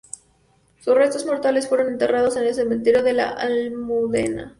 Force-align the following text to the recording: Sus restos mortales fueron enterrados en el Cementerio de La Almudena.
Sus 0.79 0.95
restos 0.95 1.27
mortales 1.27 1.67
fueron 1.69 1.89
enterrados 1.89 2.35
en 2.35 2.45
el 2.45 2.55
Cementerio 2.55 3.03
de 3.03 3.13
La 3.13 3.29
Almudena. 3.29 4.49